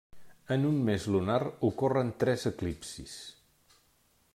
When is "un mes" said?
0.69-1.05